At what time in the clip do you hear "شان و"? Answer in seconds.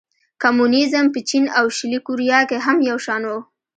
3.05-3.33